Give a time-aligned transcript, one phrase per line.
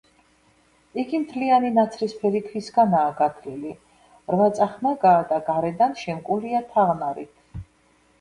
[1.01, 3.73] იგი მთლიანი ნაცრისფერი ქვისგანაა გათლილი,
[4.37, 7.63] რვაწახნაგაა და გარედან შემკულია თაღნარით.